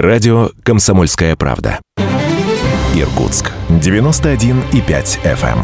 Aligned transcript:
Радио 0.00 0.48
«Комсомольская 0.62 1.36
правда». 1.36 1.78
Иркутск. 2.94 3.52
91,5 3.68 5.20
FM. 5.22 5.58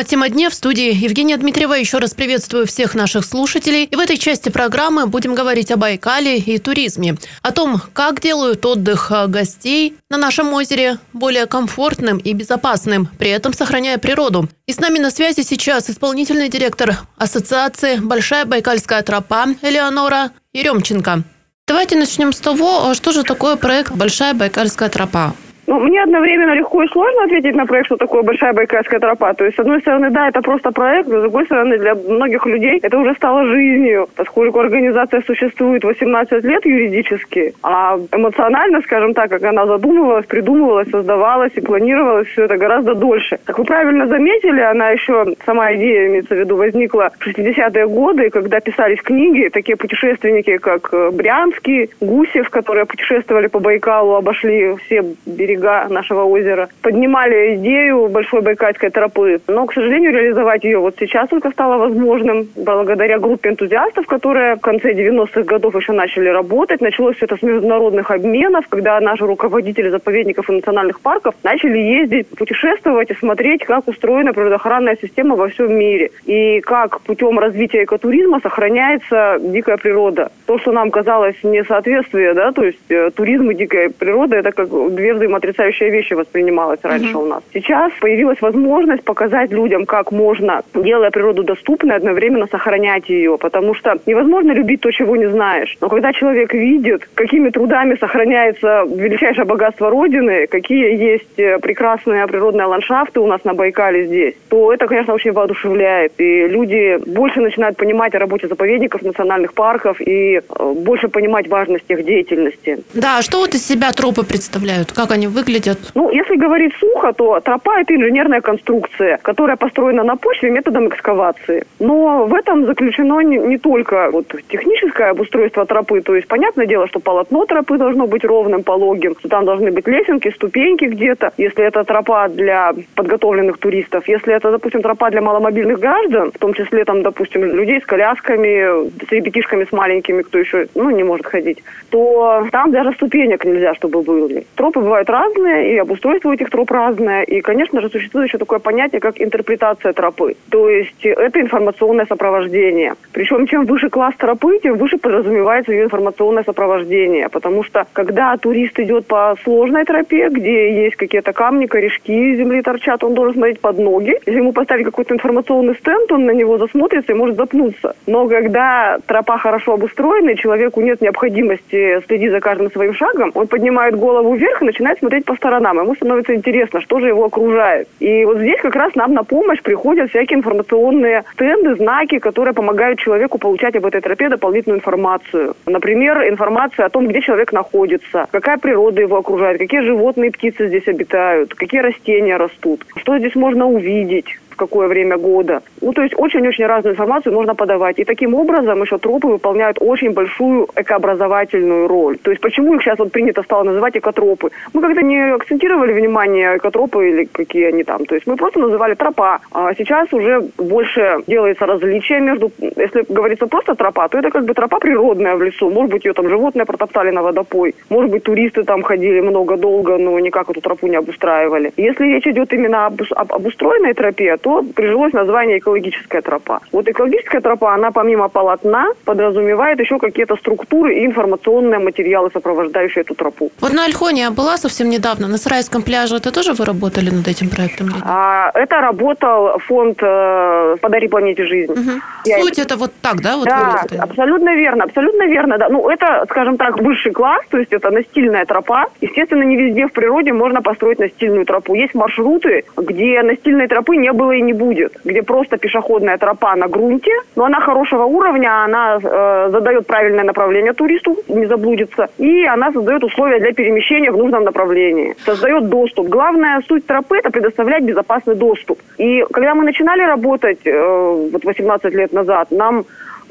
Программа 0.00 0.08
«Тема 0.08 0.28
дня» 0.30 0.48
в 0.48 0.54
студии 0.54 0.94
Евгения 0.94 1.36
Дмитриева. 1.36 1.74
Еще 1.74 1.98
раз 1.98 2.14
приветствую 2.14 2.66
всех 2.66 2.94
наших 2.94 3.22
слушателей. 3.22 3.84
И 3.84 3.94
в 3.94 3.98
этой 3.98 4.16
части 4.16 4.48
программы 4.48 5.06
будем 5.06 5.34
говорить 5.34 5.70
о 5.70 5.76
Байкале 5.76 6.38
и 6.38 6.56
туризме. 6.58 7.16
О 7.42 7.52
том, 7.52 7.82
как 7.92 8.22
делают 8.22 8.64
отдых 8.64 9.12
гостей 9.28 9.98
на 10.08 10.16
нашем 10.16 10.54
озере 10.54 10.98
более 11.12 11.44
комфортным 11.44 12.16
и 12.16 12.32
безопасным, 12.32 13.10
при 13.18 13.28
этом 13.28 13.52
сохраняя 13.52 13.98
природу. 13.98 14.48
И 14.66 14.72
с 14.72 14.80
нами 14.80 14.98
на 14.98 15.10
связи 15.10 15.42
сейчас 15.42 15.90
исполнительный 15.90 16.48
директор 16.48 16.96
Ассоциации 17.18 17.96
«Большая 17.96 18.46
Байкальская 18.46 19.02
тропа» 19.02 19.48
Элеонора 19.60 20.30
Еремченко. 20.54 21.24
Давайте 21.68 21.96
начнем 21.96 22.32
с 22.32 22.38
того, 22.38 22.94
что 22.94 23.12
же 23.12 23.22
такое 23.22 23.56
проект 23.56 23.92
«Большая 23.92 24.32
Байкальская 24.32 24.88
тропа». 24.88 25.34
Ну, 25.70 25.78
мне 25.78 26.02
одновременно 26.02 26.52
легко 26.54 26.82
и 26.82 26.88
сложно 26.88 27.22
ответить 27.22 27.54
на 27.54 27.64
проект, 27.64 27.86
что 27.86 27.96
такое 27.96 28.24
большая 28.24 28.52
байкальская 28.52 28.98
тропа. 28.98 29.32
То 29.34 29.44
есть, 29.44 29.56
с 29.56 29.60
одной 29.60 29.80
стороны, 29.80 30.10
да, 30.10 30.26
это 30.26 30.42
просто 30.42 30.72
проект, 30.72 31.08
но 31.08 31.18
с 31.18 31.22
другой 31.22 31.44
стороны, 31.44 31.78
для 31.78 31.94
многих 31.94 32.44
людей 32.44 32.80
это 32.82 32.98
уже 32.98 33.14
стало 33.14 33.46
жизнью, 33.46 34.08
поскольку 34.16 34.58
организация 34.58 35.22
существует 35.24 35.84
18 35.84 36.42
лет 36.42 36.66
юридически, 36.66 37.54
а 37.62 38.00
эмоционально, 38.10 38.80
скажем 38.80 39.14
так, 39.14 39.30
как 39.30 39.44
она 39.44 39.64
задумывалась, 39.64 40.26
придумывалась, 40.26 40.90
создавалась 40.90 41.52
и 41.54 41.60
планировалась, 41.60 42.26
все 42.26 42.46
это 42.46 42.56
гораздо 42.56 42.96
дольше. 42.96 43.38
Как 43.44 43.56
вы 43.60 43.64
правильно 43.64 44.08
заметили, 44.08 44.60
она 44.60 44.90
еще, 44.90 45.24
сама 45.46 45.72
идея, 45.74 46.08
имеется 46.08 46.34
в 46.34 46.38
виду, 46.38 46.56
возникла 46.56 47.12
в 47.16 47.28
60-е 47.28 47.86
годы, 47.86 48.30
когда 48.30 48.58
писались 48.58 49.00
книги, 49.02 49.48
такие 49.52 49.76
путешественники, 49.76 50.56
как 50.56 50.92
э, 50.92 51.10
Брянский, 51.12 51.90
Гусев, 52.00 52.50
которые 52.50 52.86
путешествовали 52.86 53.46
по 53.46 53.60
Байкалу, 53.60 54.16
обошли 54.16 54.74
все 54.84 55.04
берега 55.26 55.59
берега 55.60 55.86
нашего 55.88 56.24
озера. 56.24 56.68
Поднимали 56.82 57.56
идею 57.56 58.08
большой 58.08 58.42
байкальской 58.42 58.90
тропы, 58.90 59.40
но, 59.46 59.66
к 59.66 59.74
сожалению, 59.74 60.12
реализовать 60.12 60.64
ее 60.64 60.78
вот 60.78 60.96
сейчас 60.98 61.28
только 61.28 61.50
стало 61.50 61.78
возможным 61.78 62.48
благодаря 62.56 63.18
группе 63.18 63.50
энтузиастов, 63.50 64.06
которые 64.06 64.56
в 64.56 64.60
конце 64.60 64.92
90-х 64.92 65.42
годов 65.42 65.76
еще 65.76 65.92
начали 65.92 66.28
работать. 66.28 66.80
Началось 66.80 67.16
все 67.16 67.26
это 67.26 67.36
с 67.36 67.42
международных 67.42 68.10
обменов, 68.10 68.66
когда 68.68 69.00
наши 69.00 69.26
руководители 69.26 69.90
заповедников 69.90 70.48
и 70.50 70.54
национальных 70.54 71.00
парков 71.00 71.34
начали 71.42 71.78
ездить, 71.78 72.28
путешествовать 72.28 73.10
и 73.10 73.14
смотреть, 73.14 73.64
как 73.64 73.88
устроена 73.88 74.32
природоохранная 74.32 74.96
система 75.00 75.36
во 75.36 75.48
всем 75.48 75.76
мире 75.76 76.10
и 76.26 76.60
как 76.60 77.00
путем 77.02 77.38
развития 77.38 77.84
экотуризма 77.84 78.40
сохраняется 78.40 79.38
дикая 79.40 79.76
природа. 79.76 80.30
То, 80.46 80.58
что 80.58 80.72
нам 80.72 80.90
казалось 80.90 81.36
несоответствие, 81.42 82.34
да, 82.34 82.52
то 82.52 82.64
есть 82.64 82.78
э, 82.90 83.10
туризм 83.10 83.50
и 83.50 83.54
дикая 83.54 83.90
природа, 83.90 84.36
это 84.36 84.52
как 84.52 84.68
две 84.94 85.14
взаимоотношения 85.14 85.49
отрицающая 85.50 85.90
вещи 85.90 86.14
воспринималась 86.14 86.80
раньше 86.82 87.16
угу. 87.16 87.24
у 87.24 87.28
нас. 87.28 87.42
Сейчас 87.52 87.92
появилась 88.00 88.40
возможность 88.40 89.04
показать 89.04 89.50
людям, 89.50 89.86
как 89.86 90.12
можно, 90.12 90.62
делая 90.74 91.10
природу 91.10 91.42
доступной, 91.42 91.96
одновременно 91.96 92.46
сохранять 92.46 93.08
ее. 93.08 93.36
Потому 93.38 93.74
что 93.74 93.96
невозможно 94.06 94.52
любить 94.52 94.80
то, 94.80 94.90
чего 94.90 95.16
не 95.16 95.28
знаешь. 95.30 95.76
Но 95.80 95.88
когда 95.88 96.12
человек 96.12 96.54
видит, 96.54 97.08
какими 97.14 97.50
трудами 97.50 97.96
сохраняется 97.96 98.84
величайшее 98.86 99.44
богатство 99.44 99.90
Родины, 99.90 100.46
какие 100.46 100.96
есть 100.96 101.38
э, 101.38 101.58
прекрасные 101.58 102.26
природные 102.26 102.66
ландшафты 102.66 103.20
у 103.20 103.26
нас 103.26 103.44
на 103.44 103.54
Байкале 103.54 104.06
здесь, 104.06 104.34
то 104.48 104.72
это, 104.72 104.86
конечно, 104.86 105.14
очень 105.14 105.32
воодушевляет. 105.32 106.12
И 106.18 106.46
люди 106.48 106.98
больше 107.06 107.40
начинают 107.40 107.76
понимать 107.76 108.14
о 108.14 108.18
работе 108.18 108.48
заповедников, 108.48 109.02
национальных 109.02 109.52
парков 109.54 110.00
и 110.00 110.36
э, 110.36 110.74
больше 110.76 111.08
понимать 111.08 111.48
важность 111.48 111.84
их 111.88 112.04
деятельности. 112.04 112.78
Да, 112.94 113.18
а 113.18 113.22
что 113.22 113.38
вот 113.38 113.54
из 113.54 113.66
себя 113.66 113.90
тропы 113.92 114.24
представляют? 114.24 114.92
Как 114.92 115.10
они 115.10 115.28
выглядят? 115.40 115.78
Ну, 115.94 116.10
если 116.10 116.36
говорить 116.36 116.74
сухо, 116.78 117.12
то 117.12 117.40
тропа– 117.40 117.80
это 117.80 117.94
инженерная 117.94 118.40
конструкция, 118.40 119.18
которая 119.22 119.56
построена 119.56 120.04
на 120.04 120.16
почве 120.16 120.50
методом 120.50 120.88
экскавации. 120.88 121.64
Но 121.80 122.26
в 122.26 122.34
этом 122.34 122.66
заключено 122.66 123.20
не, 123.20 123.38
не 123.38 123.58
только 123.58 124.10
вот 124.12 124.26
техническое 124.48 125.10
обустройство 125.10 125.66
тропы, 125.66 126.00
то 126.00 126.14
есть 126.14 126.28
понятное 126.28 126.66
дело, 126.66 126.86
что 126.86 127.00
полотно 127.00 127.46
тропы 127.46 127.78
должно 127.78 128.06
быть 128.06 128.24
ровным, 128.24 128.62
пологим, 128.62 129.14
там 129.28 129.44
должны 129.44 129.70
быть 129.70 129.88
лесенки, 129.88 130.30
ступеньки 130.30 130.84
где-то, 130.84 131.32
если 131.38 131.64
это 131.64 131.84
тропа 131.84 132.28
для 132.28 132.72
подготовленных 132.94 133.58
туристов, 133.58 134.08
если 134.08 134.34
это, 134.34 134.50
допустим, 134.50 134.82
тропа 134.82 135.10
для 135.10 135.20
маломобильных 135.20 135.78
граждан, 135.78 136.32
в 136.32 136.38
том 136.38 136.54
числе 136.54 136.84
там, 136.84 137.02
допустим, 137.02 137.44
людей 137.44 137.80
с 137.80 137.86
колясками, 137.86 138.88
с 139.06 139.12
ребятишками 139.12 139.64
с 139.64 139.72
маленькими, 139.72 140.22
кто 140.22 140.38
еще, 140.38 140.66
ну, 140.74 140.90
не 140.90 141.04
может 141.04 141.26
ходить, 141.26 141.62
то 141.90 142.46
там 142.52 142.70
даже 142.72 142.92
ступенек 142.92 143.44
нельзя, 143.44 143.74
чтобы 143.74 144.02
были. 144.02 144.46
Тропы 144.56 144.80
бывают 144.80 145.08
разные, 145.08 145.19
разные, 145.20 145.74
и 145.74 145.78
обустройство 145.78 146.32
этих 146.32 146.50
троп 146.50 146.70
разное. 146.70 147.22
И, 147.22 147.40
конечно 147.40 147.80
же, 147.80 147.88
существует 147.88 148.28
еще 148.28 148.38
такое 148.38 148.58
понятие, 148.58 149.00
как 149.00 149.20
интерпретация 149.20 149.92
тропы. 149.92 150.36
То 150.50 150.68
есть 150.68 151.04
это 151.04 151.40
информационное 151.40 152.06
сопровождение. 152.06 152.94
Причем 153.12 153.46
чем 153.46 153.64
выше 153.64 153.90
класс 153.90 154.14
тропы, 154.16 154.58
тем 154.62 154.76
выше 154.76 154.98
подразумевается 154.98 155.72
ее 155.72 155.84
информационное 155.84 156.44
сопровождение. 156.44 157.28
Потому 157.28 157.62
что 157.62 157.86
когда 157.92 158.36
турист 158.36 158.78
идет 158.80 159.06
по 159.06 159.34
сложной 159.44 159.84
тропе, 159.84 160.28
где 160.28 160.84
есть 160.84 160.96
какие-то 160.96 161.32
камни, 161.32 161.66
корешки 161.66 162.36
земли 162.36 162.62
торчат, 162.62 163.04
он 163.04 163.14
должен 163.14 163.34
смотреть 163.34 163.60
под 163.60 163.78
ноги. 163.78 164.14
Если 164.26 164.40
ему 164.40 164.52
поставить 164.52 164.84
какой-то 164.84 165.14
информационный 165.14 165.74
стенд, 165.74 166.10
он 166.12 166.26
на 166.26 166.32
него 166.32 166.58
засмотрится 166.58 167.12
и 167.12 167.16
может 167.16 167.36
запнуться. 167.36 167.94
Но 168.06 168.28
когда 168.28 168.98
тропа 169.06 169.38
хорошо 169.38 169.74
обустроена, 169.74 170.30
и 170.30 170.36
человеку 170.36 170.80
нет 170.80 171.00
необходимости 171.00 172.00
следить 172.06 172.30
за 172.30 172.40
каждым 172.40 172.70
своим 172.70 172.94
шагом, 172.94 173.30
он 173.34 173.46
поднимает 173.46 173.96
голову 173.96 174.34
вверх 174.34 174.62
и 174.62 174.66
начинает 174.66 174.98
смотреть 174.98 175.09
смотреть 175.10 175.24
по 175.24 175.34
сторонам. 175.34 175.80
Ему 175.80 175.94
становится 175.96 176.34
интересно, 176.34 176.80
что 176.80 177.00
же 177.00 177.08
его 177.08 177.24
окружает. 177.24 177.88
И 177.98 178.24
вот 178.24 178.38
здесь 178.38 178.60
как 178.62 178.76
раз 178.76 178.94
нам 178.94 179.12
на 179.12 179.24
помощь 179.24 179.60
приходят 179.60 180.10
всякие 180.10 180.38
информационные 180.38 181.24
стенды, 181.32 181.74
знаки, 181.74 182.18
которые 182.18 182.54
помогают 182.54 183.00
человеку 183.00 183.38
получать 183.38 183.74
об 183.74 183.86
этой 183.86 184.00
тропе 184.00 184.28
дополнительную 184.28 184.78
информацию. 184.78 185.56
Например, 185.66 186.28
информация 186.28 186.86
о 186.86 186.90
том, 186.90 187.08
где 187.08 187.20
человек 187.20 187.52
находится, 187.52 188.28
какая 188.30 188.58
природа 188.58 189.00
его 189.00 189.16
окружает, 189.16 189.58
какие 189.58 189.80
животные 189.80 190.28
и 190.28 190.32
птицы 190.32 190.68
здесь 190.68 190.86
обитают, 190.86 191.54
какие 191.54 191.80
растения 191.80 192.36
растут, 192.36 192.86
что 192.96 193.18
здесь 193.18 193.34
можно 193.34 193.66
увидеть 193.66 194.38
какое 194.60 194.88
время 194.88 195.16
года. 195.16 195.62
Ну, 195.80 195.92
то 195.92 196.02
есть 196.02 196.14
очень-очень 196.16 196.66
разную 196.66 196.92
информацию 196.92 197.34
можно 197.34 197.54
подавать. 197.54 197.98
И 197.98 198.04
таким 198.04 198.34
образом 198.34 198.82
еще 198.82 198.98
тропы 198.98 199.28
выполняют 199.28 199.78
очень 199.80 200.12
большую 200.12 200.68
экообразовательную 200.76 201.88
роль. 201.88 202.18
То 202.18 202.30
есть 202.30 202.42
почему 202.42 202.74
их 202.74 202.82
сейчас 202.82 202.98
вот 202.98 203.12
принято 203.12 203.42
стало 203.42 203.64
называть 203.64 203.96
экотропы? 203.96 204.50
Мы 204.74 204.82
когда 204.82 205.02
не 205.02 205.34
акцентировали 205.34 205.92
внимание 205.92 206.56
экотропы 206.58 207.10
или 207.10 207.24
какие 207.24 207.68
они 207.72 207.84
там. 207.84 208.04
То 208.04 208.14
есть 208.14 208.26
мы 208.26 208.36
просто 208.36 208.60
называли 208.60 208.94
тропа. 208.94 209.40
А 209.52 209.74
сейчас 209.74 210.12
уже 210.12 210.40
больше 210.58 211.22
делается 211.26 211.66
различие 211.66 212.20
между, 212.20 212.50
если 212.76 213.04
говорится 213.08 213.46
просто 213.46 213.74
тропа, 213.74 214.08
то 214.08 214.18
это 214.18 214.30
как 214.30 214.44
бы 214.44 214.54
тропа 214.54 214.78
природная 214.78 215.36
в 215.36 215.42
лесу. 215.42 215.70
Может 215.70 215.90
быть, 215.90 216.04
ее 216.04 216.12
там 216.12 216.28
животные 216.28 216.66
протоптали 216.66 217.10
на 217.10 217.22
водопой. 217.22 217.74
Может 217.88 218.10
быть, 218.10 218.22
туристы 218.24 218.64
там 218.64 218.82
ходили 218.82 219.20
много 219.20 219.56
долго, 219.56 219.96
но 219.96 220.20
никак 220.20 220.50
эту 220.50 220.60
тропу 220.60 220.86
не 220.86 220.96
обустраивали. 220.96 221.72
Если 221.78 222.04
речь 222.04 222.26
идет 222.26 222.52
именно 222.52 222.86
об, 222.86 223.00
об 223.16 223.32
обустроенной 223.32 223.94
тропе, 223.94 224.36
то 224.36 224.49
то 224.50 224.62
прижилось 224.74 225.12
название 225.12 225.58
экологическая 225.58 226.22
тропа. 226.22 226.60
Вот 226.72 226.88
экологическая 226.88 227.40
тропа, 227.40 227.74
она 227.74 227.90
помимо 227.90 228.28
полотна 228.28 228.86
подразумевает 229.04 229.80
еще 229.80 229.98
какие-то 229.98 230.36
структуры 230.36 230.94
и 230.94 231.06
информационные 231.06 231.78
материалы, 231.78 232.30
сопровождающие 232.32 233.02
эту 233.02 233.14
тропу. 233.14 233.50
Вот 233.60 233.72
на 233.72 233.84
Альхоне 233.84 234.22
я 234.22 234.30
была 234.30 234.56
совсем 234.56 234.88
недавно, 234.90 235.28
на 235.28 235.38
Сарайском 235.38 235.82
пляже. 235.82 236.16
Это 236.16 236.32
тоже 236.32 236.52
вы 236.52 236.64
работали 236.64 237.10
над 237.10 237.28
этим 237.28 237.48
проектом? 237.48 237.88
А, 238.04 238.50
это 238.54 238.80
работал 238.80 239.58
фонд 239.58 239.98
э, 240.02 240.76
«Подари 240.80 241.08
планете 241.08 241.44
жизнь». 241.44 241.72
Угу. 241.72 241.90
Я... 242.24 242.40
Суть 242.40 242.58
это 242.58 242.76
вот 242.76 242.92
так, 243.02 243.22
да? 243.22 243.36
Вот 243.36 243.44
да, 243.44 243.84
абсолютно 243.98 244.56
верно, 244.56 244.84
абсолютно 244.84 245.26
верно. 245.26 245.58
Да. 245.58 245.68
Ну, 245.68 245.88
это, 245.88 246.24
скажем 246.28 246.56
так, 246.56 246.78
высший 246.80 247.12
класс, 247.12 247.42
то 247.50 247.58
есть 247.58 247.72
это 247.72 247.90
настильная 247.90 248.44
тропа. 248.44 248.86
Естественно, 249.00 249.44
не 249.44 249.56
везде 249.56 249.86
в 249.86 249.92
природе 249.92 250.32
можно 250.32 250.62
построить 250.62 250.98
настильную 250.98 251.46
тропу. 251.46 251.74
Есть 251.74 251.94
маршруты, 251.94 252.64
где 252.76 253.22
настильной 253.22 253.68
тропы 253.68 253.96
не 253.96 254.12
было 254.12 254.39
и 254.40 254.42
не 254.42 254.52
будет, 254.52 254.92
где 255.04 255.22
просто 255.22 255.56
пешеходная 255.56 256.16
тропа 256.18 256.56
на 256.56 256.66
грунте, 256.66 257.12
но 257.36 257.44
она 257.44 257.60
хорошего 257.60 258.04
уровня, 258.04 258.64
она 258.64 258.98
э, 259.02 259.50
задает 259.50 259.86
правильное 259.86 260.24
направление 260.24 260.72
туристу, 260.72 261.16
не 261.28 261.46
заблудится, 261.46 262.08
и 262.18 262.46
она 262.46 262.72
создает 262.72 263.04
условия 263.04 263.38
для 263.38 263.52
перемещения 263.52 264.10
в 264.10 264.16
нужном 264.16 264.44
направлении, 264.44 265.14
создает 265.26 265.68
доступ. 265.68 266.08
Главная 266.08 266.62
суть 266.68 266.86
тропы– 266.86 267.16
это 267.18 267.30
предоставлять 267.30 267.84
безопасный 267.84 268.34
доступ. 268.34 268.78
И 268.98 269.24
когда 269.32 269.54
мы 269.54 269.64
начинали 269.64 270.02
работать, 270.02 270.60
э, 270.64 271.28
вот 271.32 271.44
18 271.44 271.94
лет 271.94 272.12
назад, 272.12 272.50
нам 272.50 272.84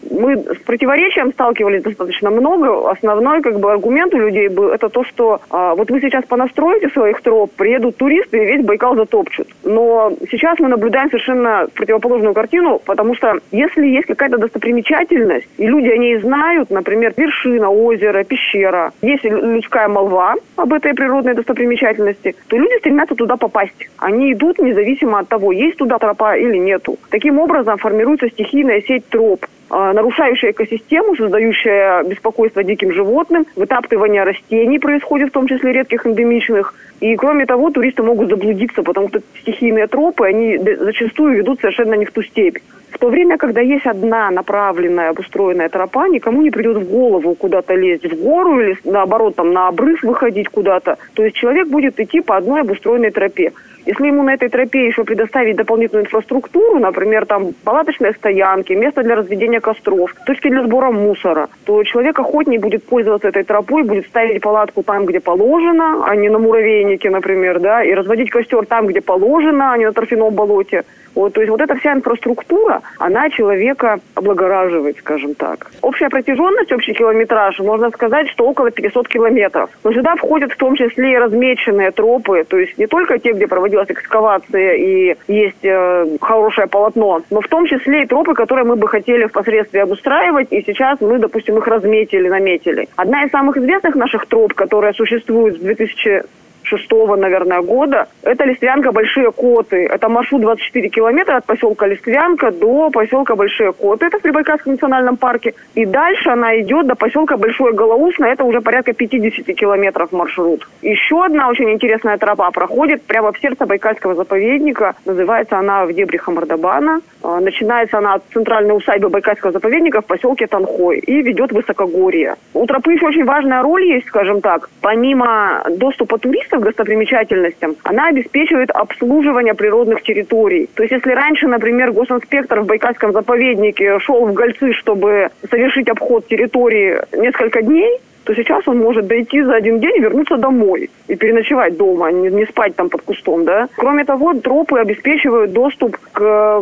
мы 0.09 0.37
с 0.37 0.57
противоречием 0.65 1.31
сталкивались 1.33 1.83
достаточно 1.83 2.29
много. 2.29 2.89
Основной 2.89 3.41
как 3.41 3.59
бы 3.59 3.71
аргумент 3.71 4.13
у 4.13 4.17
людей 4.17 4.47
был 4.47 4.69
это 4.69 4.89
то, 4.89 5.03
что 5.03 5.41
а, 5.49 5.75
вот 5.75 5.89
вы 5.91 6.01
сейчас 6.01 6.25
понастроите 6.25 6.89
своих 6.89 7.21
троп, 7.21 7.51
приедут 7.55 7.97
туристы 7.97 8.37
и 8.37 8.45
весь 8.45 8.65
Байкал 8.65 8.95
затопчут. 8.95 9.47
Но 9.63 10.11
сейчас 10.29 10.59
мы 10.59 10.67
наблюдаем 10.67 11.09
совершенно 11.09 11.67
противоположную 11.73 12.33
картину, 12.33 12.81
потому 12.85 13.15
что 13.15 13.39
если 13.51 13.87
есть 13.87 14.07
какая-то 14.07 14.37
достопримечательность, 14.37 15.47
и 15.57 15.67
люди 15.67 15.89
о 15.89 15.97
ней 15.97 16.17
знают, 16.19 16.69
например, 16.69 17.13
вершина, 17.15 17.69
озеро, 17.69 18.23
пещера, 18.23 18.91
есть 19.01 19.23
людская 19.23 19.87
молва 19.87 20.35
об 20.55 20.73
этой 20.73 20.93
природной 20.93 21.33
достопримечательности, 21.33 22.35
то 22.47 22.57
люди 22.57 22.77
стремятся 22.79 23.15
туда 23.15 23.37
попасть. 23.37 23.89
Они 23.97 24.33
идут 24.33 24.59
независимо 24.59 25.19
от 25.19 25.27
того, 25.27 25.51
есть 25.51 25.77
туда 25.77 25.97
тропа 25.97 26.35
или 26.37 26.57
нету. 26.57 26.97
Таким 27.09 27.39
образом 27.39 27.77
формируется 27.77 28.29
стихийная 28.29 28.81
сеть 28.81 29.07
троп. 29.09 29.45
А, 29.69 29.93
нарушающая 29.93 30.51
экосистему, 30.51 31.15
создающая 31.15 32.03
беспокойство 32.03 32.63
диким 32.63 32.91
животным, 32.91 33.45
вытаптывание 33.55 34.23
растений 34.23 34.79
происходит, 34.79 35.29
в 35.29 35.33
том 35.33 35.47
числе 35.47 35.73
редких 35.73 36.07
эндемичных. 36.07 36.73
И 37.01 37.15
кроме 37.15 37.45
того, 37.45 37.69
туристы 37.69 38.01
могут 38.01 38.29
заблудиться, 38.29 38.81
потому 38.81 39.09
что 39.09 39.21
стихийные 39.41 39.87
тропы, 39.87 40.25
они 40.25 40.57
зачастую 40.57 41.37
ведут 41.37 41.59
совершенно 41.61 41.93
не 41.93 42.05
в 42.05 42.11
ту 42.11 42.23
степь. 42.23 42.57
В 42.91 42.97
то 42.97 43.07
время, 43.09 43.37
когда 43.37 43.61
есть 43.61 43.85
одна 43.85 44.31
направленная, 44.31 45.09
обустроенная 45.09 45.69
тропа, 45.69 46.07
никому 46.07 46.41
не 46.41 46.49
придет 46.49 46.77
в 46.77 46.89
голову 46.89 47.35
куда-то 47.35 47.75
лезть 47.75 48.11
в 48.11 48.23
гору 48.23 48.59
или 48.59 48.77
наоборот 48.83 49.35
там 49.35 49.53
на 49.53 49.67
обрыв 49.67 50.03
выходить 50.03 50.49
куда-то. 50.49 50.97
То 51.13 51.23
есть 51.23 51.35
человек 51.35 51.67
будет 51.67 51.99
идти 51.99 52.21
по 52.21 52.37
одной 52.37 52.61
обустроенной 52.61 53.11
тропе. 53.11 53.53
Если 53.85 54.07
ему 54.07 54.23
на 54.23 54.33
этой 54.33 54.49
тропе 54.49 54.85
еще 54.85 55.03
предоставить 55.03 55.55
дополнительную 55.55 56.05
инфраструктуру, 56.05 56.79
например, 56.79 57.25
там 57.25 57.53
палаточные 57.63 58.13
стоянки, 58.13 58.73
место 58.73 59.03
для 59.03 59.15
разведения 59.15 59.61
костров, 59.61 60.13
точки 60.25 60.49
для 60.49 60.63
сбора 60.63 60.91
мусора, 60.91 61.47
то 61.65 61.83
человек 61.83 62.19
охотнее 62.19 62.59
будет 62.59 62.83
пользоваться 62.83 63.29
этой 63.29 63.43
тропой, 63.43 63.83
будет 63.83 64.05
ставить 64.05 64.41
палатку 64.41 64.83
там, 64.83 65.05
где 65.05 65.19
положено, 65.19 66.05
а 66.05 66.15
не 66.15 66.29
на 66.29 66.39
муравейнике, 66.39 67.09
например, 67.09 67.59
да, 67.59 67.83
и 67.83 67.93
разводить 67.93 68.29
костер 68.29 68.65
там, 68.65 68.85
где 68.87 69.01
положено, 69.01 69.71
а 69.71 69.77
не 69.77 69.85
на 69.85 69.93
торфяном 69.93 70.35
болоте. 70.35 70.83
Вот, 71.15 71.33
то 71.33 71.41
есть 71.41 71.49
вот 71.49 71.61
эта 71.61 71.75
вся 71.75 71.93
инфраструктура, 71.93 72.78
она 72.97 73.29
человека 73.29 73.99
облагораживает, 74.15 74.97
скажем 74.97 75.35
так. 75.35 75.71
Общая 75.81 76.09
протяженность, 76.09 76.71
общий 76.71 76.93
километраж, 76.93 77.59
можно 77.59 77.89
сказать, 77.89 78.29
что 78.29 78.45
около 78.45 78.71
500 78.71 79.07
километров. 79.07 79.69
Но 79.83 79.93
сюда 79.93 80.15
входят 80.15 80.51
в 80.51 80.57
том 80.57 80.75
числе 80.75 81.13
и 81.13 81.17
размеченные 81.17 81.91
тропы, 81.91 82.45
то 82.47 82.57
есть 82.57 82.77
не 82.77 82.87
только 82.87 83.19
те, 83.19 83.33
где 83.33 83.47
проводилась 83.47 83.89
экскавация 83.89 84.73
и 84.75 85.15
есть 85.27 85.63
э, 85.63 86.17
хорошее 86.21 86.67
полотно, 86.67 87.21
но 87.29 87.41
в 87.41 87.47
том 87.47 87.65
числе 87.65 88.03
и 88.03 88.05
тропы, 88.05 88.33
которые 88.33 88.65
мы 88.65 88.75
бы 88.75 88.87
хотели 88.87 89.27
впоследствии 89.27 89.79
обустраивать, 89.79 90.47
и 90.51 90.63
сейчас 90.65 90.99
мы, 91.01 91.19
допустим, 91.19 91.57
их 91.57 91.67
разметили, 91.67 92.29
наметили. 92.29 92.87
Одна 92.95 93.23
из 93.23 93.31
самых 93.31 93.57
известных 93.57 93.95
наших 93.95 94.25
троп, 94.27 94.53
которая 94.53 94.93
существует 94.93 95.57
с 95.57 95.59
2000 95.59 96.23
шестого, 96.69 97.15
наверное, 97.15 97.61
года. 97.61 98.07
Это 98.23 98.45
Листвянка 98.45 98.91
Большие 98.91 99.31
Коты. 99.31 99.85
Это 99.85 100.09
маршрут 100.09 100.41
24 100.41 100.89
километра 100.89 101.37
от 101.37 101.45
поселка 101.45 101.87
Листвянка 101.87 102.51
до 102.51 102.89
поселка 102.89 103.35
Большие 103.35 103.73
Коты. 103.73 104.05
Это 104.05 104.19
в 104.19 104.21
Прибайкальском 104.21 104.73
национальном 104.73 105.17
парке. 105.17 105.53
И 105.75 105.85
дальше 105.85 106.29
она 106.29 106.59
идет 106.61 106.87
до 106.87 106.95
поселка 106.95 107.37
Большое 107.37 107.73
Голоусно. 107.73 108.25
Это 108.25 108.43
уже 108.43 108.61
порядка 108.61 108.93
50 108.93 109.55
километров 109.55 110.11
маршрут. 110.11 110.67
Еще 110.81 111.23
одна 111.23 111.49
очень 111.49 111.71
интересная 111.71 112.17
тропа 112.17 112.51
проходит 112.51 113.03
прямо 113.03 113.31
в 113.31 113.39
сердце 113.39 113.65
Байкальского 113.65 114.15
заповедника. 114.15 114.95
Называется 115.05 115.57
она 115.57 115.85
в 115.85 115.93
дебри 115.93 116.17
Хамардабана. 116.17 117.01
А, 117.23 117.39
начинается 117.39 117.97
она 117.97 118.13
от 118.15 118.23
центральной 118.33 118.75
усадьбы 118.75 119.09
Байкальского 119.09 119.51
заповедника 119.51 120.01
в 120.01 120.05
поселке 120.05 120.47
Танхой 120.47 120.99
и 120.99 121.21
ведет 121.21 121.51
в 121.51 121.55
высокогорье. 121.55 122.35
У 122.53 122.65
тропы 122.65 122.93
еще 122.93 123.07
очень 123.07 123.25
важная 123.25 123.61
роль 123.61 123.85
есть, 123.85 124.07
скажем 124.07 124.41
так. 124.41 124.69
Помимо 124.81 125.63
доступа 125.69 126.17
туристов 126.17 126.58
к 126.59 126.63
достопримечательностям, 126.63 127.75
она 127.83 128.07
обеспечивает 128.07 128.71
обслуживание 128.71 129.53
природных 129.53 130.01
территорий. 130.03 130.69
То 130.75 130.83
есть 130.83 130.93
если 130.93 131.11
раньше, 131.11 131.47
например, 131.47 131.91
госинспектор 131.91 132.61
в 132.61 132.65
Байкальском 132.65 133.11
заповеднике 133.11 133.99
шел 133.99 134.25
в 134.25 134.33
Гольцы, 134.33 134.73
чтобы 134.73 135.29
совершить 135.49 135.89
обход 135.89 136.27
территории 136.27 136.99
несколько 137.15 137.61
дней, 137.61 137.99
то 138.23 138.35
сейчас 138.35 138.67
он 138.67 138.77
может 138.77 139.07
дойти 139.07 139.41
за 139.41 139.55
один 139.55 139.79
день 139.79 139.97
и 139.97 140.01
вернуться 140.01 140.37
домой 140.37 140.91
и 141.07 141.15
переночевать 141.15 141.77
дома, 141.77 142.07
а 142.07 142.11
не, 142.11 142.29
не 142.29 142.45
спать 142.45 142.75
там 142.75 142.89
под 142.89 143.01
кустом, 143.01 143.43
да. 143.45 143.67
Кроме 143.75 144.05
того, 144.05 144.33
тропы 144.33 144.77
обеспечивают 144.77 145.51
доступ 145.51 145.97
к 146.11 146.61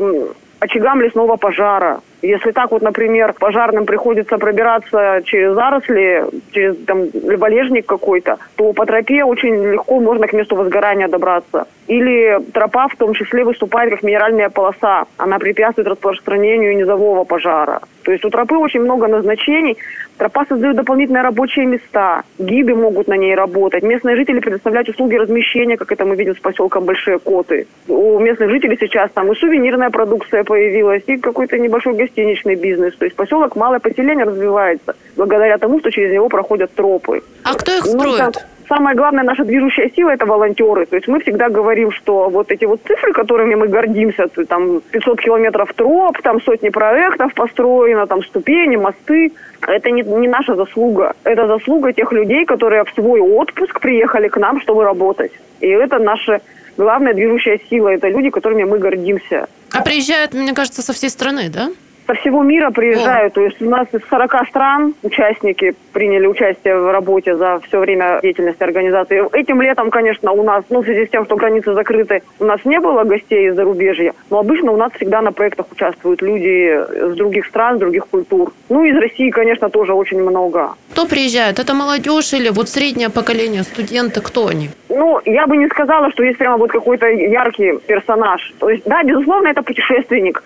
очагам 0.59 1.01
лесного 1.01 1.35
пожара. 1.35 1.99
Если 2.21 2.51
так 2.51 2.71
вот, 2.71 2.81
например, 2.81 3.33
пожарным 3.33 3.85
приходится 3.85 4.37
пробираться 4.37 5.21
через 5.25 5.53
заросли, 5.53 6.25
через 6.51 6.77
там 6.85 7.05
валежник 7.37 7.85
какой-то, 7.85 8.37
то 8.55 8.73
по 8.73 8.85
тропе 8.85 9.23
очень 9.23 9.71
легко 9.71 9.99
можно 9.99 10.27
к 10.27 10.33
месту 10.33 10.55
возгорания 10.55 11.07
добраться. 11.07 11.67
Или 11.87 12.39
тропа 12.53 12.87
в 12.89 12.95
том 12.95 13.13
числе 13.13 13.45
выступает 13.45 13.91
как 13.91 14.03
минеральная 14.03 14.49
полоса. 14.49 15.05
Она 15.17 15.39
препятствует 15.39 15.87
распространению 15.87 16.75
низового 16.75 17.23
пожара. 17.23 17.81
То 18.03 18.11
есть 18.11 18.23
у 18.25 18.29
тропы 18.29 18.55
очень 18.55 18.81
много 18.81 19.07
назначений. 19.07 19.77
Тропа 20.17 20.45
создает 20.47 20.75
дополнительные 20.75 21.23
рабочие 21.23 21.65
места. 21.65 22.23
Гиды 22.39 22.73
могут 22.73 23.07
на 23.07 23.17
ней 23.17 23.35
работать. 23.35 23.83
Местные 23.83 24.15
жители 24.15 24.39
предоставляют 24.39 24.89
услуги 24.89 25.15
размещения, 25.15 25.77
как 25.77 25.91
это 25.91 26.05
мы 26.05 26.15
видим 26.15 26.35
с 26.35 26.39
поселком 26.39 26.85
Большие 26.85 27.19
Коты. 27.19 27.67
У 27.87 28.17
местных 28.19 28.49
жителей 28.49 28.77
сейчас 28.79 29.11
там 29.11 29.31
и 29.31 29.35
сувенирная 29.35 29.89
продукция 29.89 30.43
появилась, 30.43 31.03
и 31.07 31.17
какой-то 31.17 31.59
небольшой 31.59 31.93
гостиничный 32.07 32.55
бизнес. 32.55 32.95
То 32.95 33.05
есть 33.05 33.15
поселок 33.15 33.55
малое 33.55 33.79
поселение 33.79 34.25
развивается 34.25 34.95
благодаря 35.15 35.57
тому, 35.57 35.79
что 35.79 35.91
через 35.91 36.13
него 36.13 36.29
проходят 36.29 36.73
тропы. 36.73 37.21
А 37.43 37.53
кто 37.55 37.71
их 37.71 37.85
строит? 37.85 38.19
Ну, 38.19 38.31
так, 38.31 38.45
самая 38.67 38.95
главная 38.95 39.23
наша 39.23 39.43
движущая 39.43 39.91
сила– 39.95 40.09
это 40.11 40.25
волонтеры. 40.25 40.85
То 40.85 40.95
есть 40.95 41.07
мы 41.07 41.19
всегда 41.19 41.49
говорим, 41.49 41.91
что 41.91 42.29
вот 42.29 42.51
эти 42.51 42.65
вот 42.65 42.81
цифры, 42.87 43.13
которыми 43.13 43.55
мы 43.55 43.67
гордимся, 43.67 44.27
там 44.47 44.81
500 44.91 45.21
километров 45.21 45.73
троп, 45.73 46.21
там 46.21 46.41
сотни 46.41 46.69
проектов 46.69 47.33
построено, 47.33 48.07
там 48.07 48.23
ступени, 48.23 48.75
мосты, 48.75 49.31
это 49.61 49.91
не, 49.91 50.03
не 50.03 50.27
наша 50.27 50.55
заслуга. 50.55 51.13
Это 51.23 51.47
заслуга 51.47 51.93
тех 51.93 52.11
людей, 52.11 52.45
которые 52.45 52.83
в 52.83 52.89
свой 52.93 53.19
отпуск 53.21 53.79
приехали 53.79 54.27
к 54.27 54.37
нам, 54.37 54.61
чтобы 54.61 54.83
работать. 54.83 55.31
И 55.59 55.67
это 55.67 55.99
наша 55.99 56.41
главная 56.77 57.13
движущая 57.13 57.59
сила. 57.69 57.89
Это 57.89 58.07
люди, 58.09 58.29
которыми 58.29 58.63
мы 58.63 58.77
гордимся. 58.79 59.47
А 59.71 59.81
приезжают, 59.81 60.33
мне 60.33 60.53
кажется, 60.53 60.81
со 60.81 60.93
всей 60.93 61.09
страны, 61.09 61.49
да? 61.49 61.69
Со 62.07 62.13
всего 62.15 62.41
мира 62.41 62.71
приезжают. 62.71 63.33
О. 63.33 63.35
То 63.35 63.41
есть 63.41 63.61
у 63.61 63.69
нас 63.69 63.87
из 63.91 64.01
40 64.09 64.47
стран 64.47 64.93
участники 65.03 65.75
приняли 65.93 66.25
участие 66.25 66.79
в 66.79 66.91
работе 66.91 67.35
за 67.35 67.59
все 67.67 67.79
время 67.79 68.19
деятельности 68.23 68.63
организации. 68.63 69.23
Этим 69.37 69.61
летом, 69.61 69.91
конечно, 69.91 70.31
у 70.31 70.43
нас, 70.43 70.63
ну, 70.69 70.81
в 70.81 70.85
связи 70.85 71.05
с 71.05 71.09
тем, 71.09 71.25
что 71.25 71.35
границы 71.35 71.73
закрыты, 71.73 72.23
у 72.39 72.45
нас 72.45 72.63
не 72.65 72.79
было 72.79 73.03
гостей 73.03 73.49
из 73.49 73.55
зарубежья. 73.55 74.13
Но 74.29 74.39
обычно 74.39 74.71
у 74.71 74.77
нас 74.77 74.91
всегда 74.93 75.21
на 75.21 75.31
проектах 75.31 75.65
участвуют 75.71 76.21
люди 76.21 76.79
с 77.11 77.15
других 77.15 77.45
стран, 77.45 77.77
с 77.77 77.79
других 77.79 78.07
культур. 78.07 78.53
Ну, 78.69 78.85
из 78.85 78.95
России, 78.95 79.29
конечно, 79.29 79.69
тоже 79.69 79.93
очень 79.93 80.21
много. 80.21 80.71
Кто 80.91 81.05
приезжает? 81.05 81.59
Это 81.59 81.73
молодежь 81.73 82.33
или 82.33 82.49
вот 82.49 82.69
среднее 82.69 83.09
поколение, 83.09 83.63
студенты? 83.63 84.21
Кто 84.21 84.47
они? 84.47 84.69
Ну, 84.89 85.19
я 85.25 85.45
бы 85.45 85.57
не 85.57 85.67
сказала, 85.67 86.09
что 86.11 86.23
есть 86.23 86.37
прямо 86.37 86.57
вот 86.57 86.71
какой-то 86.71 87.07
яркий 87.07 87.77
персонаж. 87.85 88.53
То 88.59 88.69
есть, 88.69 88.83
да, 88.85 89.03
безусловно, 89.03 89.49
это 89.49 89.61
путешественник. 89.61 90.41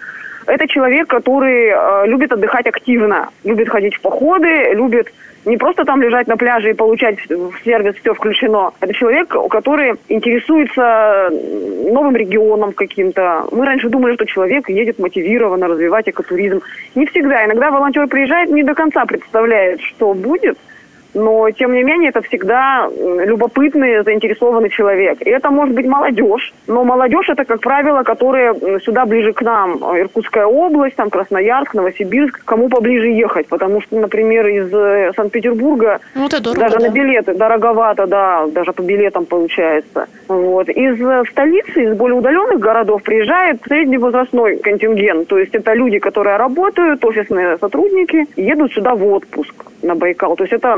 Это 0.47 0.67
человек, 0.67 1.07
который 1.07 1.69
э, 1.69 2.07
любит 2.07 2.31
отдыхать 2.31 2.67
активно, 2.67 3.29
любит 3.43 3.69
ходить 3.69 3.95
в 3.95 4.01
походы, 4.01 4.73
любит 4.73 5.11
не 5.45 5.57
просто 5.57 5.85
там 5.85 6.01
лежать 6.01 6.27
на 6.27 6.37
пляже 6.37 6.69
и 6.69 6.73
получать 6.73 7.17
в 7.29 7.53
сервис 7.63 7.95
все 7.95 8.13
включено. 8.13 8.71
Это 8.79 8.93
человек, 8.93 9.35
который 9.49 9.95
интересуется 10.07 11.29
новым 11.31 12.15
регионом 12.15 12.73
каким-то. 12.73 13.47
Мы 13.51 13.65
раньше 13.65 13.89
думали, 13.89 14.13
что 14.15 14.25
человек 14.25 14.69
едет 14.69 14.99
мотивированно 14.99 15.67
развивать 15.67 16.07
экотуризм. 16.07 16.61
Не 16.93 17.07
всегда. 17.07 17.45
Иногда 17.45 17.71
волонтер 17.71 18.07
приезжает, 18.07 18.51
не 18.51 18.63
до 18.63 18.75
конца 18.75 19.05
представляет, 19.05 19.81
что 19.81 20.13
будет– 20.13 20.57
но, 21.13 21.49
тем 21.51 21.73
не 21.73 21.83
менее, 21.83 22.09
это 22.09 22.21
всегда 22.21 22.89
любопытный, 22.89 24.03
заинтересованный 24.03 24.69
человек. 24.69 25.21
И 25.21 25.29
это 25.29 25.49
может 25.49 25.75
быть 25.75 25.85
молодежь, 25.85 26.53
но 26.67 26.83
молодежь 26.83 27.29
это, 27.29 27.45
как 27.45 27.61
правило, 27.61 28.03
которые 28.03 28.79
сюда 28.83 29.05
ближе 29.05 29.33
к 29.33 29.41
нам. 29.41 29.77
Иркутская 29.97 30.45
область, 30.45 30.95
там 30.95 31.09
Красноярск, 31.09 31.73
Новосибирск, 31.73 32.43
кому 32.45 32.69
поближе 32.69 33.07
ехать, 33.07 33.47
потому 33.47 33.81
что, 33.81 33.99
например, 33.99 34.47
из 34.47 34.73
э, 34.73 35.11
Санкт-Петербурга 35.15 35.99
ну, 36.15 36.25
это 36.25 36.41
дорого, 36.41 36.61
даже 36.61 36.79
да. 36.79 36.87
на 36.87 36.91
билеты 36.91 37.33
дороговато, 37.33 38.07
да, 38.07 38.47
даже 38.47 38.73
по 38.73 38.81
билетам 38.81 39.25
получается. 39.25 40.07
Вот. 40.27 40.69
Из 40.69 41.01
э, 41.01 41.23
столицы, 41.29 41.83
из 41.83 41.95
более 41.95 42.17
удаленных 42.17 42.59
городов 42.59 43.03
приезжает 43.03 43.61
средневозрастной 43.67 44.57
контингент, 44.57 45.27
то 45.27 45.37
есть 45.37 45.53
это 45.53 45.73
люди, 45.73 45.99
которые 45.99 46.37
работают, 46.37 47.03
офисные 47.03 47.57
сотрудники, 47.57 48.25
едут 48.35 48.73
сюда 48.73 48.95
в 48.95 49.05
отпуск 49.05 49.70
на 49.83 49.95
Байкал. 49.95 50.35
То 50.35 50.43
есть 50.43 50.53
это 50.53 50.77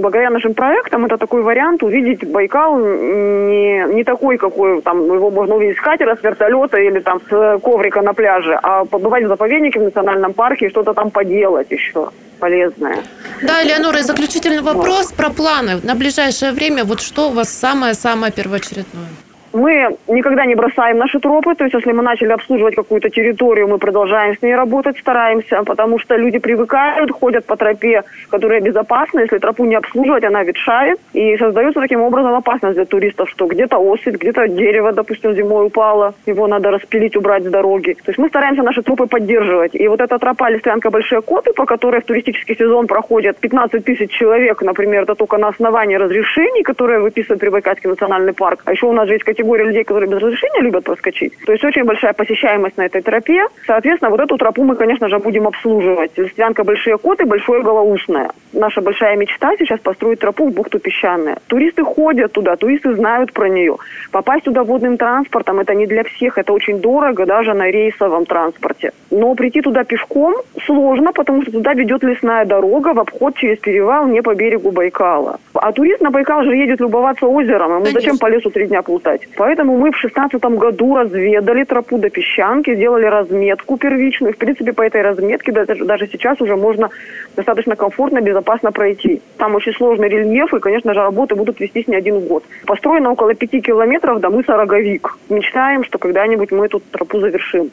благодаря 0.00 0.30
нашим 0.30 0.54
проектам 0.54 1.04
это 1.04 1.16
такой 1.16 1.42
вариант 1.42 1.82
увидеть 1.82 2.24
Байкал 2.30 2.78
не, 2.78 3.94
не 3.94 4.04
такой, 4.04 4.38
какой 4.38 4.80
там 4.82 5.04
его 5.04 5.30
можно 5.30 5.56
увидеть 5.56 5.78
с 5.78 5.80
катера, 5.80 6.16
с 6.16 6.22
вертолета 6.22 6.78
или 6.78 7.00
там 7.00 7.20
с 7.28 7.58
коврика 7.62 8.02
на 8.02 8.14
пляже, 8.14 8.58
а 8.62 8.84
побывать 8.84 9.24
в 9.24 9.28
заповеднике 9.28 9.80
в 9.80 9.84
национальном 9.84 10.32
парке 10.32 10.66
и 10.66 10.70
что-то 10.70 10.94
там 10.94 11.10
поделать 11.10 11.70
еще 11.70 12.10
полезное. 12.38 12.98
Да, 13.42 13.62
Элеонора, 13.62 13.98
и 13.98 14.02
заключительный 14.02 14.60
вопрос 14.60 15.06
вот. 15.10 15.16
про 15.16 15.30
планы. 15.30 15.80
На 15.82 15.94
ближайшее 15.94 16.52
время 16.52 16.84
вот 16.84 17.00
что 17.00 17.28
у 17.28 17.32
вас 17.32 17.48
самое-самое 17.48 18.32
первоочередное? 18.32 19.08
Мы 19.54 19.96
никогда 20.08 20.46
не 20.46 20.56
бросаем 20.56 20.98
наши 20.98 21.20
тропы, 21.20 21.54
то 21.54 21.62
есть 21.62 21.74
если 21.74 21.92
мы 21.92 22.02
начали 22.02 22.32
обслуживать 22.32 22.74
какую-то 22.74 23.08
территорию, 23.08 23.68
мы 23.68 23.78
продолжаем 23.78 24.36
с 24.36 24.42
ней 24.42 24.56
работать, 24.56 24.98
стараемся, 24.98 25.62
потому 25.62 26.00
что 26.00 26.16
люди 26.16 26.38
привыкают, 26.38 27.12
ходят 27.12 27.46
по 27.46 27.56
тропе, 27.56 28.02
которая 28.30 28.60
безопасна, 28.60 29.20
если 29.20 29.38
тропу 29.38 29.64
не 29.64 29.76
обслуживать, 29.76 30.24
она 30.24 30.42
ветшает, 30.42 30.98
и 31.12 31.36
создается 31.36 31.80
таким 31.80 32.00
образом 32.02 32.34
опасность 32.34 32.74
для 32.74 32.84
туристов, 32.84 33.30
что 33.30 33.46
где-то 33.46 33.78
осыпь, 33.78 34.16
где-то 34.16 34.48
дерево, 34.48 34.90
допустим, 34.90 35.34
зимой 35.34 35.66
упало, 35.66 36.14
его 36.26 36.48
надо 36.48 36.72
распилить, 36.72 37.16
убрать 37.16 37.44
с 37.44 37.48
дороги. 37.48 37.92
То 38.04 38.10
есть 38.10 38.18
мы 38.18 38.28
стараемся 38.28 38.64
наши 38.64 38.82
тропы 38.82 39.06
поддерживать. 39.06 39.76
И 39.76 39.86
вот 39.86 40.00
эта 40.00 40.18
тропа 40.18 40.50
Листвянка 40.50 40.90
Большие 40.90 41.22
Коты, 41.22 41.52
по 41.52 41.64
которой 41.64 42.00
в 42.00 42.04
туристический 42.06 42.56
сезон 42.56 42.88
проходят 42.88 43.36
15 43.38 43.84
тысяч 43.84 44.10
человек, 44.10 44.62
например, 44.62 45.04
это 45.04 45.14
только 45.14 45.38
на 45.38 45.46
основании 45.46 45.94
разрешений, 45.94 46.64
которые 46.64 46.98
выписывает 46.98 47.40
Прибайкальский 47.40 47.88
национальный 47.88 48.32
парк. 48.32 48.62
А 48.64 48.72
еще 48.72 48.86
у 48.86 48.92
нас 48.92 49.06
же 49.06 49.14
есть 49.14 49.24
категория 49.24 49.43
категория 49.44 49.64
людей, 49.64 49.84
которые 49.84 50.10
без 50.10 50.18
разрешения 50.18 50.62
любят 50.62 50.84
проскочить. 50.84 51.32
То 51.44 51.52
есть 51.52 51.64
очень 51.64 51.84
большая 51.84 52.12
посещаемость 52.12 52.76
на 52.78 52.86
этой 52.86 53.02
тропе. 53.02 53.46
Соответственно, 53.66 54.10
вот 54.10 54.20
эту 54.20 54.36
тропу 54.38 54.64
мы, 54.64 54.76
конечно 54.76 55.08
же, 55.08 55.18
будем 55.18 55.46
обслуживать. 55.46 56.12
Листвянка 56.16 56.64
Большие 56.64 56.96
Коты, 56.96 57.26
Большое 57.26 57.62
Голоусное. 57.62 58.30
Наша 58.52 58.80
большая 58.80 59.16
мечта 59.16 59.50
сейчас 59.58 59.80
построить 59.80 60.20
тропу 60.20 60.48
в 60.48 60.52
бухту 60.52 60.78
Песчаная. 60.78 61.38
Туристы 61.48 61.82
ходят 61.82 62.32
туда, 62.32 62.56
туристы 62.56 62.94
знают 62.94 63.32
про 63.32 63.48
нее. 63.48 63.76
Попасть 64.12 64.44
туда 64.44 64.62
водным 64.62 64.96
транспортом 64.96 65.60
это 65.60 65.74
не 65.74 65.86
для 65.86 66.04
всех, 66.04 66.38
это 66.38 66.52
очень 66.52 66.78
дорого 66.80 67.26
даже 67.26 67.52
на 67.54 67.70
рейсовом 67.70 68.24
транспорте. 68.24 68.92
Но 69.10 69.34
прийти 69.34 69.60
туда 69.60 69.84
пешком 69.84 70.34
сложно, 70.66 71.12
потому 71.12 71.42
что 71.42 71.52
туда 71.52 71.74
ведет 71.74 72.02
лесная 72.04 72.44
дорога 72.44 72.94
в 72.94 73.00
обход 73.00 73.36
через 73.36 73.58
перевал 73.58 74.06
не 74.06 74.22
по 74.22 74.34
берегу 74.34 74.70
Байкала. 74.70 75.38
А 75.54 75.72
турист 75.72 76.00
на 76.00 76.10
Байкал 76.10 76.44
же 76.44 76.56
едет 76.56 76.80
любоваться 76.80 77.26
озером, 77.26 77.70
ему 77.70 77.84
Конечно. 77.84 78.00
зачем 78.00 78.18
по 78.18 78.28
лесу 78.28 78.50
три 78.50 78.66
дня 78.66 78.82
плутать? 78.82 79.28
Поэтому 79.36 79.76
мы 79.76 79.90
в 79.90 79.96
шестнадцатом 79.96 80.56
году 80.56 80.94
разведали 80.96 81.64
тропу 81.64 81.98
до 81.98 82.10
песчанки, 82.10 82.74
сделали 82.74 83.06
разметку 83.06 83.76
первичную. 83.76 84.32
В 84.32 84.36
принципе, 84.36 84.72
по 84.72 84.82
этой 84.82 85.02
разметке 85.02 85.52
даже, 85.52 85.84
даже 85.84 86.06
сейчас 86.06 86.40
уже 86.40 86.56
можно 86.56 86.90
достаточно 87.36 87.76
комфортно, 87.76 88.20
безопасно 88.20 88.70
пройти. 88.72 89.20
Там 89.36 89.54
очень 89.54 89.72
сложный 89.72 90.08
рельеф, 90.08 90.54
и, 90.54 90.60
конечно 90.60 90.94
же, 90.94 91.00
работы 91.00 91.34
будут 91.34 91.60
вестись 91.60 91.88
не 91.88 91.96
один 91.96 92.20
год. 92.20 92.44
Построено 92.66 93.10
около 93.10 93.34
пяти 93.34 93.60
километров 93.60 94.20
до 94.20 94.30
мыса 94.30 94.56
Роговик. 94.56 95.16
Мечтаем, 95.28 95.84
что 95.84 95.98
когда-нибудь 95.98 96.52
мы 96.52 96.66
эту 96.66 96.80
тропу 96.80 97.20
завершим. 97.20 97.70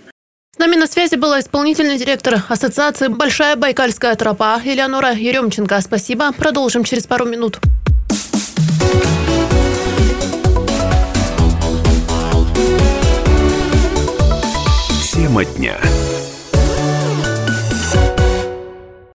С 0.54 0.60
нами 0.60 0.76
на 0.76 0.86
связи 0.86 1.16
была 1.16 1.40
исполнительный 1.40 1.98
директор 1.98 2.36
Ассоциации 2.50 3.08
«Большая 3.08 3.56
Байкальская 3.56 4.16
тропа» 4.16 4.60
Элеонора 4.64 5.12
Еремченко. 5.14 5.80
Спасибо. 5.80 6.34
Продолжим 6.34 6.84
через 6.84 7.08
пару 7.08 7.26
минут. 7.26 7.60
Тема 15.32 15.46
дня. 15.46 16.01